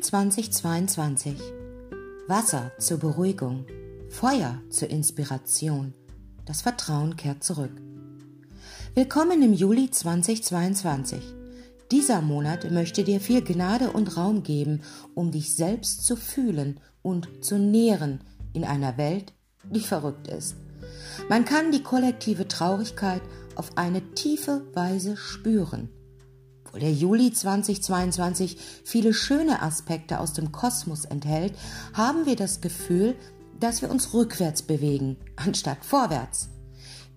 [0.00, 1.36] Juli 2022.
[2.26, 3.66] Wasser zur Beruhigung,
[4.08, 5.92] Feuer zur Inspiration.
[6.46, 7.72] Das Vertrauen kehrt zurück.
[8.94, 11.20] Willkommen im Juli 2022.
[11.90, 14.80] Dieser Monat möchte dir viel Gnade und Raum geben,
[15.14, 18.20] um dich selbst zu fühlen und zu nähren
[18.54, 20.56] in einer Welt, die verrückt ist.
[21.28, 23.22] Man kann die kollektive Traurigkeit
[23.54, 25.90] auf eine tiefe Weise spüren.
[26.70, 31.52] Obwohl der Juli 2022 viele schöne Aspekte aus dem Kosmos enthält,
[31.94, 33.16] haben wir das Gefühl,
[33.58, 36.48] dass wir uns rückwärts bewegen, anstatt vorwärts.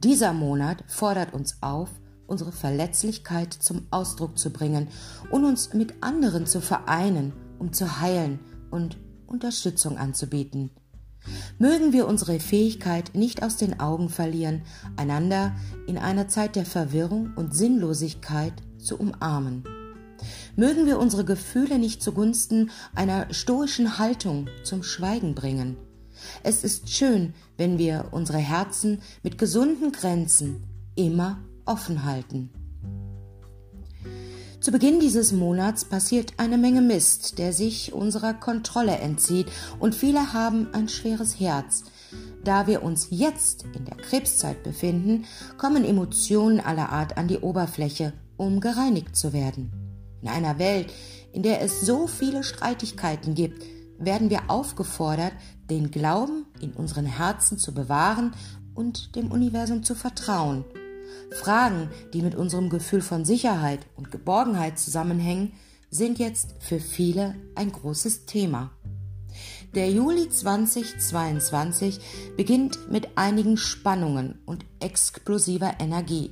[0.04, 1.90] Dieser Monat fordert uns auf,
[2.26, 4.88] unsere Verletzlichkeit zum Ausdruck zu bringen
[5.30, 8.40] und uns mit anderen zu vereinen, um zu heilen
[8.72, 8.98] und
[9.28, 10.72] Unterstützung anzubieten.
[11.60, 14.64] Mögen wir unsere Fähigkeit nicht aus den Augen verlieren,
[14.98, 18.54] einander in einer Zeit der Verwirrung und Sinnlosigkeit
[18.86, 19.64] zu umarmen.
[20.56, 25.78] Mögen wir unsere Gefühle nicht zugunsten einer stoischen Haltung zum Schweigen bringen.
[26.44, 30.64] Es ist schön, wenn wir unsere Herzen mit gesunden Grenzen
[30.96, 32.50] immer offen halten.
[34.60, 39.48] Zu Beginn dieses Monats passiert eine Menge Mist, der sich unserer Kontrolle entzieht,
[39.80, 41.84] und viele haben ein schweres Herz.
[42.46, 45.26] Da wir uns jetzt in der Krebszeit befinden,
[45.58, 49.72] kommen Emotionen aller Art an die Oberfläche, um gereinigt zu werden.
[50.22, 50.92] In einer Welt,
[51.32, 53.64] in der es so viele Streitigkeiten gibt,
[53.98, 55.34] werden wir aufgefordert,
[55.70, 58.34] den Glauben in unseren Herzen zu bewahren
[58.74, 60.66] und dem Universum zu vertrauen–
[61.34, 65.54] Fragen, die mit unserem Gefühl von Sicherheit und Geborgenheit zusammenhängen,
[65.90, 68.72] sind jetzt für viele ein großes Thema.
[69.76, 72.00] Der Juli 2022
[72.38, 76.32] beginnt mit einigen Spannungen und explosiver Energie.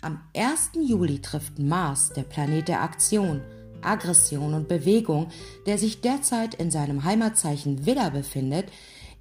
[0.00, 0.70] Am 1.
[0.80, 3.40] Juli trifft Mars, der Planet der Aktion,
[3.82, 5.26] Aggression und Bewegung,
[5.66, 8.66] der sich derzeit in seinem Heimatzeichen Widder befindet,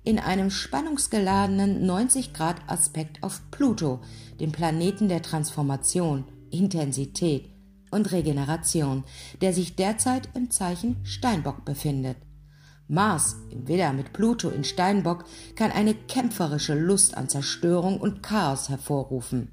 [0.04, 4.02] in einem spannungsgeladenen 90-Grad-Aspekt auf Pluto,
[4.40, 7.50] dem Planeten der Transformation, Intensität
[7.90, 9.04] und Regeneration,
[9.42, 12.18] der sich derzeit im Zeichen Steinbock befindet.
[12.88, 18.70] Mars im Widder mit Pluto in Steinbock kann eine kämpferische Lust an Zerstörung und Chaos
[18.70, 19.52] hervorrufen.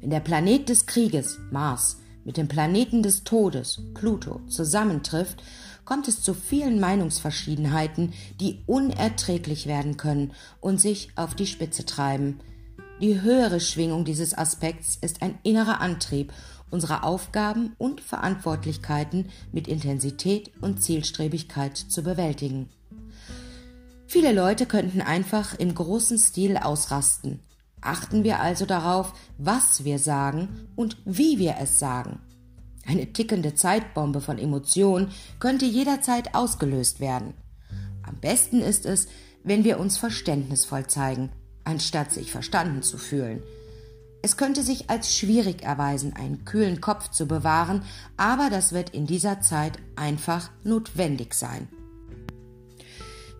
[0.00, 5.42] Wenn der Planet des Krieges, Mars, mit dem Planeten des Todes, Pluto, zusammentrifft,
[5.84, 12.40] kommt es zu vielen Meinungsverschiedenheiten, die unerträglich werden können und sich auf die Spitze treiben.
[13.00, 16.32] Die höhere Schwingung dieses Aspekts ist ein innerer Antrieb,
[16.70, 22.68] unsere Aufgaben und Verantwortlichkeiten mit Intensität und Zielstrebigkeit zu bewältigen.
[24.06, 27.40] Viele Leute könnten einfach im großen Stil ausrasten.
[27.80, 32.20] Achten wir also darauf, was wir sagen und wie wir es sagen.
[32.86, 37.34] Eine tickende Zeitbombe von Emotionen könnte jederzeit ausgelöst werden.
[38.02, 39.08] Am besten ist es,
[39.44, 41.30] wenn wir uns verständnisvoll zeigen,
[41.64, 43.42] anstatt sich verstanden zu fühlen.
[44.22, 47.82] Es könnte sich als schwierig erweisen, einen kühlen Kopf zu bewahren,
[48.16, 51.68] aber das wird in dieser Zeit einfach notwendig sein.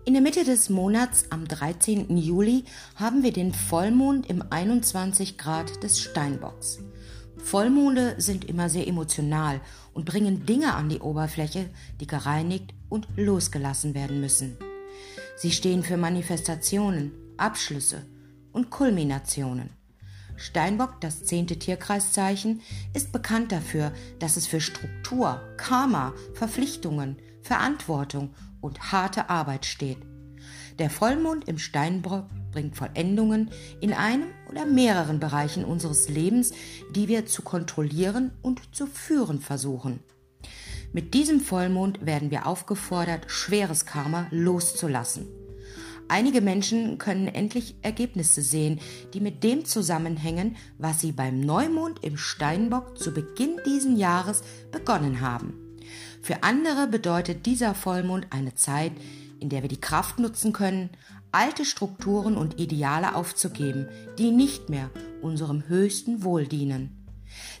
[0.05, 2.17] In der Mitte des Monats am 13.
[2.17, 2.63] Juli
[2.95, 6.79] haben wir den Vollmond im 21 Grad des Steinbocks.
[7.37, 9.61] Vollmonde sind immer sehr emotional
[9.93, 14.57] und bringen Dinge an die Oberfläche, die gereinigt und losgelassen werden müssen.
[15.35, 18.05] Sie stehen für Manifestationen, Abschlüsse
[18.51, 19.69] und Kulminationen.
[20.37, 22.61] Steinbock, das zehnte Tierkreiszeichen,
[22.93, 29.97] ist bekannt dafür, dass es für Struktur, Karma, Verpflichtungen, Verantwortung und harte Arbeit steht.
[30.79, 36.51] Der Vollmond im Steinbock bringt Vollendungen in einem oder mehreren Bereichen unseres Lebens,
[36.95, 39.99] die wir zu kontrollieren und zu führen versuchen.
[40.93, 45.27] Mit diesem Vollmond werden wir aufgefordert, schweres Karma loszulassen.
[46.07, 48.79] Einige Menschen können endlich Ergebnisse sehen,
[49.13, 54.41] die mit dem zusammenhängen, was sie beim Neumond im Steinbock zu Beginn diesen Jahres
[54.71, 55.68] begonnen haben.
[56.21, 58.91] Für andere bedeutet dieser Vollmond eine Zeit,
[59.39, 60.89] in der wir die Kraft nutzen können,
[61.31, 63.87] alte Strukturen und Ideale aufzugeben,
[64.17, 64.89] die nicht mehr
[65.21, 66.95] unserem höchsten Wohl dienen.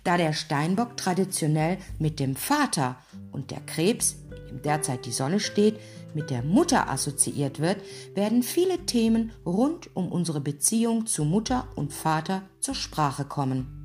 [0.03, 2.97] Da der Steinbock traditionell mit dem Vater
[3.31, 4.15] und der Krebs,
[4.49, 5.79] in dem derzeit die Sonne steht,
[6.15, 7.77] mit der Mutter assoziiert wird,
[8.15, 13.78] werden viele Themen rund um unsere Beziehung zu Mutter und Vater zur Sprache kommen.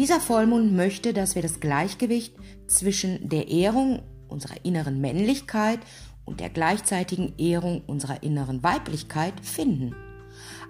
[0.00, 2.34] Dieser Vollmond möchte, dass wir das Gleichgewicht
[2.66, 5.80] zwischen der Ehrung unserer inneren Männlichkeit
[6.24, 9.94] und der gleichzeitigen Ehrung unserer inneren Weiblichkeit finden.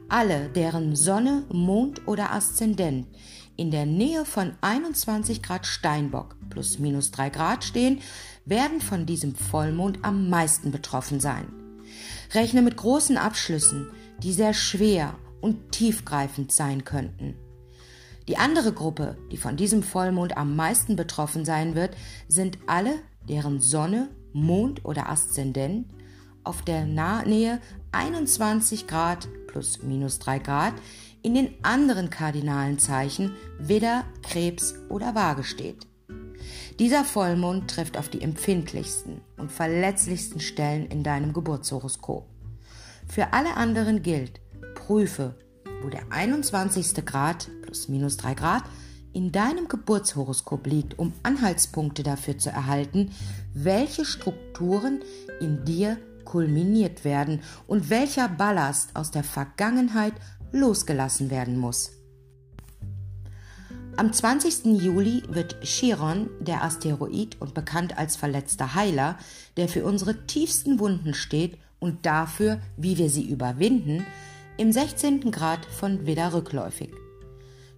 [0.08, 3.06] Alle, deren Sonne, Mond oder Aszendent
[3.56, 8.00] in der Nähe von 21 Grad Steinbock plus minus 3 Grad stehen,
[8.46, 11.46] werden von diesem Vollmond am meisten betroffen sein.
[12.32, 13.92] Rechne mit großen Abschlüssen,
[14.24, 17.36] die sehr schwer und tiefgreifend sein könnten.
[18.30, 21.96] Die andere Gruppe, die von diesem Vollmond am meisten betroffen sein wird,
[22.28, 22.94] sind alle,
[23.28, 25.88] deren Sonne, Mond oder Aszendent
[26.44, 27.60] auf der Nähe
[27.90, 30.74] 21 Grad plus minus 3 Grad
[31.22, 35.88] in den anderen kardinalen Zeichen Widder, Krebs oder Waage steht.
[36.78, 42.28] Dieser Vollmond trifft auf die empfindlichsten und verletzlichsten Stellen in deinem Geburtshoroskop.
[43.08, 44.40] Für alle anderen gilt,
[44.76, 45.34] prüfe,
[45.82, 47.04] wo der 21.
[47.04, 48.64] Grad plus minus 3 Grad
[49.12, 53.10] in deinem Geburtshoroskop liegt, um Anhaltspunkte dafür zu erhalten,
[53.54, 55.00] welche Strukturen
[55.40, 60.14] in dir kulminiert werden und welcher Ballast aus der Vergangenheit
[60.52, 61.92] losgelassen werden muss.
[63.96, 64.80] Am 20.
[64.80, 69.18] Juli wird Chiron, der Asteroid und bekannt als verletzter Heiler,
[69.56, 74.06] der für unsere tiefsten Wunden steht und dafür, wie wir sie überwinden,
[74.60, 75.30] im 16.
[75.30, 76.90] Grad von Widder rückläufig.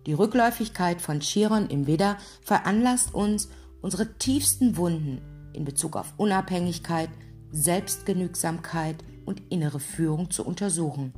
[0.04, 3.50] Die Rückläufigkeit von Chiron im Widder veranlasst uns,
[3.82, 5.20] unsere tiefsten Wunden
[5.52, 7.08] in Bezug auf Unabhängigkeit,
[7.52, 11.12] Selbstgenügsamkeit und innere Führung zu untersuchen.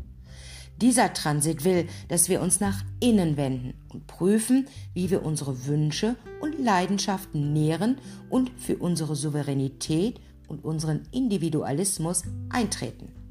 [0.82, 6.16] Dieser Transit will, dass wir uns nach innen wenden und prüfen, wie wir unsere Wünsche
[6.42, 7.96] und Leidenschaften nähren
[8.28, 13.23] und für unsere Souveränität und unseren Individualismus eintreten.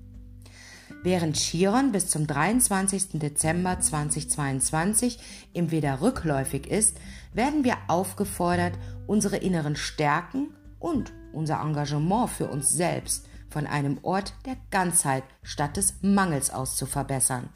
[1.03, 3.19] Während Chiron bis zum 23.
[3.19, 5.19] Dezember 2022
[5.51, 6.97] im Widder rückläufig ist,
[7.33, 14.33] werden wir aufgefordert, unsere inneren Stärken und unser Engagement für uns selbst von einem Ort
[14.45, 17.49] der Ganzheit statt des Mangels aus zu verbessern.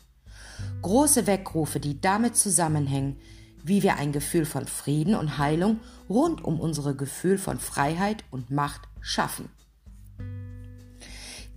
[0.82, 3.16] Große Weckrufe, die damit zusammenhängen,
[3.64, 5.80] wie wir ein Gefühl von Frieden und Heilung
[6.10, 9.50] rund um unsere Gefühl von Freiheit und Macht schaffen.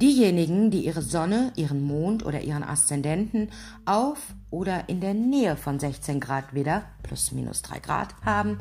[0.00, 3.50] Diejenigen, die ihre Sonne, ihren Mond oder ihren Aszendenten
[3.84, 4.18] auf
[4.48, 8.58] oder in der Nähe von 16 Grad wieder plus minus 3 Grad haben,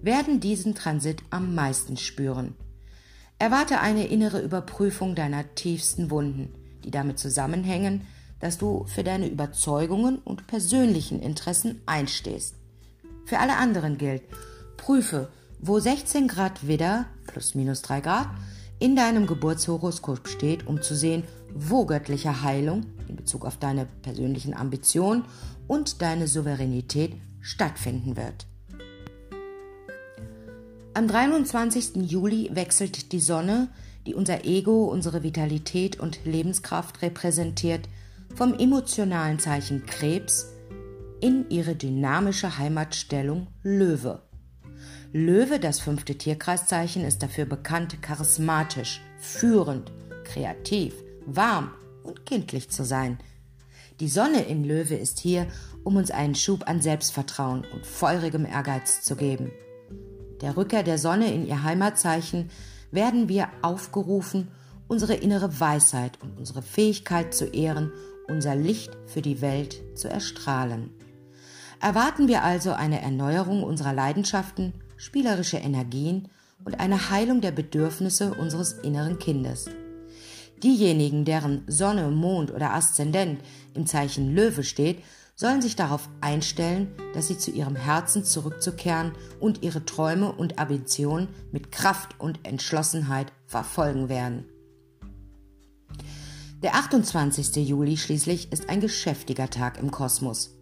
[0.00, 2.54] werden diesen Transit am meisten spüren.
[3.38, 8.06] Erwarte eine innere Überprüfung deiner tiefsten Wunden, die damit zusammenhängen,
[8.38, 12.54] dass du für deine Überzeugungen und persönlichen Interessen einstehst.
[13.26, 14.22] Für alle anderen gilt,
[14.78, 15.28] prüfe,
[15.58, 18.28] wo 16 Grad Widder plus minus 3 Grad
[18.80, 21.22] in deinem Geburtshoroskop steht, um zu sehen,
[21.54, 25.24] wo göttliche Heilung in Bezug auf deine persönlichen Ambitionen
[25.68, 28.46] und deine Souveränität stattfinden wird.
[30.94, 32.10] Am 23.
[32.10, 33.68] Juli wechselt die Sonne,
[34.06, 37.88] die unser Ego, unsere Vitalität und Lebenskraft repräsentiert,
[38.34, 40.46] vom emotionalen Zeichen Krebs
[41.20, 44.22] in ihre dynamische Heimatstellung Löwe.
[45.12, 49.92] Löwe, das fünfte Tierkreiszeichen, ist dafür bekannt, charismatisch, führend,
[50.24, 50.94] kreativ,
[51.26, 51.72] warm
[52.04, 53.18] und kindlich zu sein.
[53.98, 55.46] Die Sonne in Löwe ist hier,
[55.84, 59.50] um uns einen Schub an Selbstvertrauen und feurigem Ehrgeiz zu geben
[60.40, 62.50] der Rückkehr der Sonne in ihr Heimatzeichen,
[62.90, 64.48] werden wir aufgerufen,
[64.88, 67.92] unsere innere Weisheit und unsere Fähigkeit zu ehren,
[68.26, 70.90] unser Licht für die Welt zu erstrahlen.
[71.80, 76.28] Erwarten wir also eine Erneuerung unserer Leidenschaften, spielerische Energien
[76.62, 79.70] und eine Heilung der Bedürfnisse unseres inneren Kindes.
[80.62, 83.40] Diejenigen, deren Sonne, Mond oder Aszendent
[83.72, 85.02] im Zeichen Löwe steht,
[85.34, 91.28] sollen sich darauf einstellen, dass sie zu ihrem Herzen zurückzukehren und ihre Träume und Ambitionen
[91.50, 94.44] mit Kraft und Entschlossenheit verfolgen werden.
[96.62, 97.56] Der 28.
[97.66, 100.58] Juli schließlich ist ein geschäftiger Tag im Kosmos.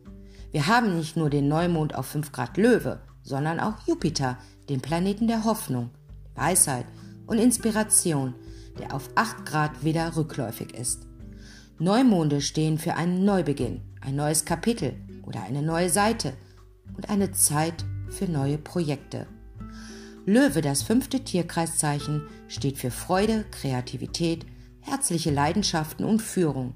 [0.53, 4.39] Wir haben nicht nur den Neumond auf 5 Grad Löwe, sondern auch Jupiter,
[4.71, 5.91] den Planeten der Hoffnung,
[6.35, 6.87] Weisheit
[7.27, 8.35] und Inspiration,
[8.79, 11.07] der auf 8 Grad wieder rückläufig ist.
[11.79, 14.95] Neumonde stehen für einen Neubeginn, ein neues Kapitel
[15.27, 16.33] oder eine neue Seite
[16.97, 19.27] und eine Zeit für neue Projekte.
[20.25, 24.47] Löwe, das fünfte Tierkreiszeichen, steht für Freude, Kreativität,
[24.81, 26.75] herzliche Leidenschaften und Führung.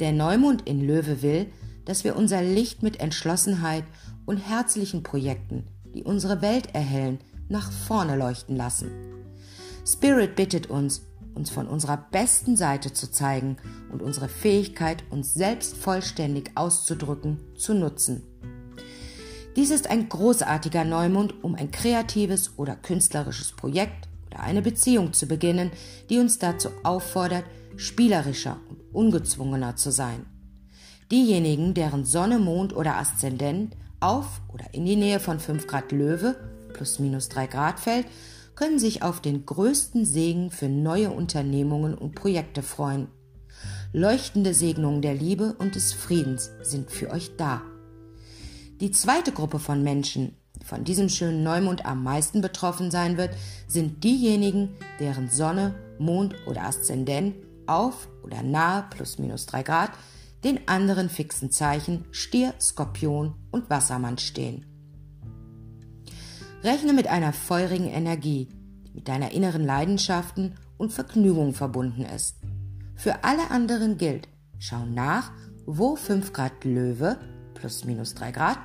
[0.00, 1.46] Der Neumond in Löwe will,
[1.84, 3.84] dass wir unser Licht mit Entschlossenheit
[4.26, 5.64] und herzlichen Projekten,
[5.94, 8.90] die unsere Welt erhellen, nach vorne leuchten lassen.
[9.86, 11.02] Spirit bittet uns,
[11.34, 13.56] uns von unserer besten Seite zu zeigen
[13.90, 18.22] und unsere Fähigkeit, uns selbst vollständig auszudrücken, zu nutzen.
[19.56, 25.26] Dies ist ein großartiger Neumond, um ein kreatives oder künstlerisches Projekt oder eine Beziehung zu
[25.26, 25.70] beginnen,
[26.08, 27.44] die uns dazu auffordert,
[27.76, 30.24] spielerischer und ungezwungener zu sein.
[31.10, 36.36] Diejenigen, deren Sonne, Mond oder Aszendent auf oder in die Nähe von 5 Grad Löwe
[36.72, 38.06] plus minus 3 Grad fällt,
[38.54, 43.08] können sich auf den größten Segen für neue Unternehmungen und Projekte freuen.
[43.92, 47.62] Leuchtende Segnungen der Liebe und des Friedens sind für euch da.
[48.80, 53.34] Die zweite Gruppe von Menschen, die von diesem schönen Neumond am meisten betroffen sein wird,
[53.68, 59.90] sind diejenigen, deren Sonne, Mond oder Aszendent auf oder nahe plus minus 3 Grad
[60.44, 64.66] den anderen fixen Zeichen Stier, Skorpion und Wassermann stehen.
[66.62, 68.48] Rechne mit einer feurigen Energie,
[68.86, 72.36] die mit deiner inneren Leidenschaften und Vergnügung verbunden ist.
[72.94, 75.32] Für alle anderen gilt, schau nach,
[75.66, 77.18] wo 5 Grad Löwe
[77.54, 78.58] plus minus 3 Grad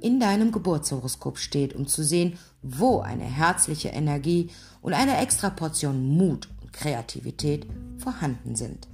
[0.00, 6.16] in deinem Geburtshoroskop steht, um zu sehen, wo eine herzliche Energie und eine extra Portion
[6.16, 7.66] Mut und Kreativität
[7.98, 8.89] vorhanden sind.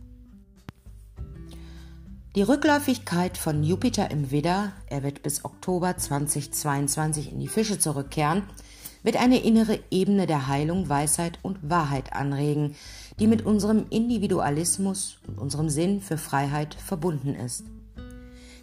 [2.37, 8.43] Die Rückläufigkeit von Jupiter im Widder, er wird bis Oktober 2022 in die Fische zurückkehren,
[9.03, 12.75] wird eine innere Ebene der Heilung, Weisheit und Wahrheit anregen,
[13.19, 17.65] die mit unserem Individualismus und unserem Sinn für Freiheit verbunden ist.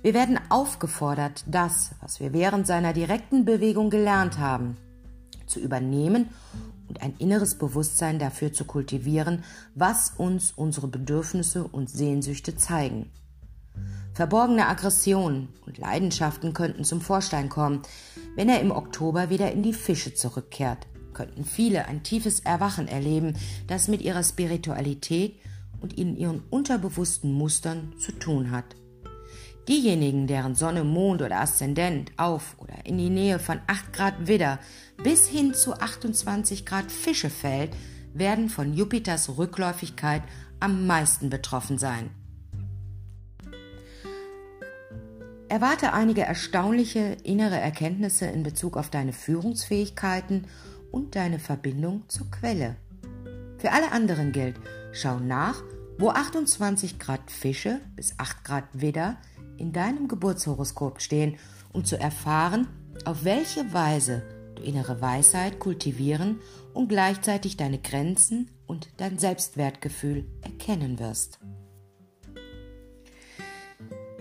[0.03, 4.77] Wir werden aufgefordert, das, was wir während seiner direkten Bewegung gelernt haben,
[5.48, 6.30] zu übernehmen
[6.89, 13.10] und ein inneres Bewusstsein dafür zu kultivieren, was uns unsere Bedürfnisse und Sehnsüchte zeigen.
[14.13, 17.82] Verborgene Aggressionen und Leidenschaften könnten zum Vorschein kommen,
[18.36, 20.88] wenn er im Oktober wieder in die Fische zurückkehrt.
[21.13, 23.36] Könnten viele ein tiefes Erwachen erleben,
[23.67, 25.39] das mit ihrer Spiritualität
[25.82, 28.75] und in ihren unterbewussten Mustern zu tun hat.
[29.67, 34.60] Diejenigen, deren Sonne, Mond oder Aszendent auf oder in die Nähe von 8 Grad Widder
[35.03, 37.72] bis hin zu 28 Grad Fische fällt,
[38.13, 40.22] werden von Jupiters Rückläufigkeit
[40.60, 42.12] am meisten betroffen sein.
[45.50, 50.47] Erwarte einige erstaunliche innere Erkenntnisse in Bezug auf deine Führungsfähigkeiten
[50.91, 52.75] und deine Verbindung zur Quelle.
[53.57, 54.55] Für alle anderen gilt,
[54.91, 55.62] schau nach,
[55.97, 59.17] wo 28 Grad Fische bis 8 Grad Widder
[59.57, 61.38] in deinem Geburtshoroskop stehen,
[61.71, 62.67] um zu erfahren,
[63.05, 64.23] auf welche Weise
[64.55, 66.39] du innere Weisheit kultivieren
[66.73, 71.39] und gleichzeitig deine Grenzen und dein Selbstwertgefühl erkennen wirst.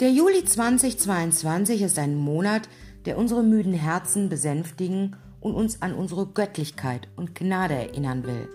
[0.01, 2.69] Der Juli 2022 ist ein Monat,
[3.05, 8.49] der unsere müden Herzen besänftigen und uns an unsere Göttlichkeit und Gnade erinnern will.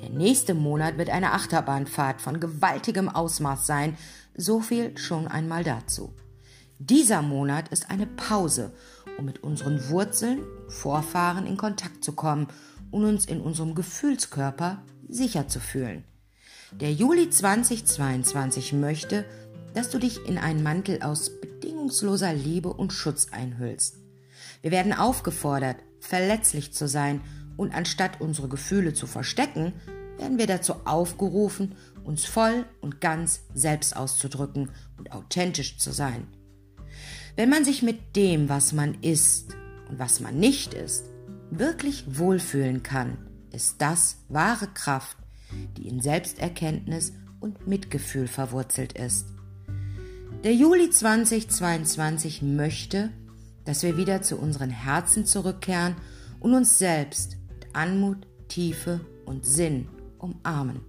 [0.00, 3.96] Der nächste Monat wird eine Achterbahnfahrt von gewaltigem Ausmaß sein,
[4.36, 6.12] so viel schon einmal dazu.
[6.78, 8.72] Dieser Monat ist eine Pause,
[9.18, 12.46] um mit unseren Wurzeln, Vorfahren in Kontakt zu kommen
[12.90, 16.04] und uns in unserem Gefühlskörper sicher zu fühlen.
[16.72, 19.24] Der Juli 2022 möchte,
[19.74, 23.96] dass du dich in einen Mantel aus bedingungsloser Liebe und Schutz einhüllst.
[24.62, 27.20] Wir werden aufgefordert, verletzlich zu sein
[27.56, 29.72] und anstatt unsere Gefühle zu verstecken,
[30.16, 36.26] werden wir dazu aufgerufen, uns voll und ganz selbst auszudrücken und authentisch zu sein.
[37.36, 39.54] Wenn man sich mit dem, was man ist
[39.88, 41.04] und was man nicht ist,
[41.50, 43.18] wirklich wohlfühlen kann,
[43.52, 45.16] ist das wahre Kraft,
[45.76, 49.26] die in Selbsterkenntnis und Mitgefühl verwurzelt ist.
[50.44, 53.10] Der Juli 2022 möchte,
[53.64, 55.96] dass wir wieder zu unseren Herzen zurückkehren
[56.40, 60.80] und uns selbst mit Anmut, Tiefe und Sinn umarmen.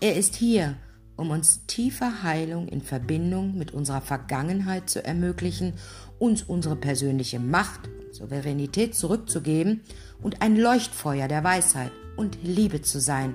[0.00, 0.76] Er ist hier,
[1.16, 5.74] um uns tiefe Heilung in Verbindung mit unserer Vergangenheit zu ermöglichen,
[6.18, 9.82] uns unsere persönliche Macht und Souveränität zurückzugeben
[10.22, 13.34] und ein Leuchtfeuer der Weisheit und Liebe zu sein,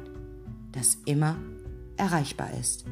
[0.72, 1.38] das immer
[1.98, 2.86] erreichbar ist.